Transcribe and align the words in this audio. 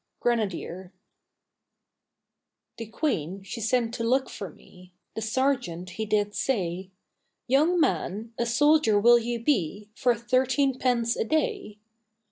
GRENADIER 0.21 0.91
The 2.77 2.87
Queen 2.87 3.43
she 3.43 3.61
sent 3.61 3.93
to 3.93 4.03
look 4.03 4.31
for 4.31 4.49
me, 4.49 4.95
The 5.13 5.21
sergeant 5.21 5.91
he 5.91 6.05
did 6.07 6.33
say, 6.33 6.89
'Young 7.45 7.79
man, 7.79 8.33
a 8.39 8.47
soldier 8.47 8.99
will 8.99 9.19
you 9.19 9.39
be 9.43 9.89
For 9.93 10.15
thirteen 10.15 10.79
pence 10.79 11.15
a 11.15 11.23
day?' 11.23 11.77